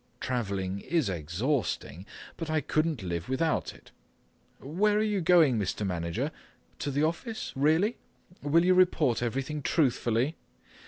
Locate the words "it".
3.75-3.91